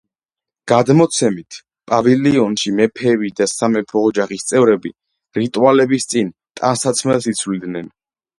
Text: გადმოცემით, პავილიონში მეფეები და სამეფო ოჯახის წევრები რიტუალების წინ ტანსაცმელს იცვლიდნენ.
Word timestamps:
გადმოცემით, 0.69 1.57
პავილიონში 1.91 2.73
მეფეები 2.79 3.29
და 3.41 3.47
სამეფო 3.51 4.03
ოჯახის 4.09 4.47
წევრები 4.53 4.93
რიტუალების 5.41 6.09
წინ 6.15 6.33
ტანსაცმელს 6.63 7.31
იცვლიდნენ. 7.35 7.95